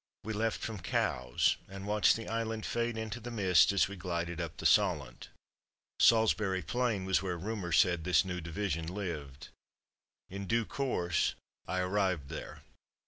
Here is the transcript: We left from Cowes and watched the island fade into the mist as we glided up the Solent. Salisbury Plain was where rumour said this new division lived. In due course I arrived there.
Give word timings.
We 0.23 0.33
left 0.33 0.61
from 0.61 0.79
Cowes 0.79 1.57
and 1.67 1.85
watched 1.85 2.15
the 2.15 2.27
island 2.27 2.65
fade 2.65 2.97
into 2.97 3.19
the 3.19 3.29
mist 3.29 3.71
as 3.71 3.87
we 3.87 3.95
glided 3.95 4.41
up 4.41 4.57
the 4.57 4.65
Solent. 4.65 5.29
Salisbury 5.99 6.63
Plain 6.63 7.05
was 7.05 7.21
where 7.21 7.37
rumour 7.37 7.71
said 7.71 8.03
this 8.03 8.25
new 8.25 8.41
division 8.41 8.87
lived. 8.87 9.49
In 10.27 10.47
due 10.47 10.65
course 10.65 11.35
I 11.67 11.81
arrived 11.81 12.29
there. 12.29 12.63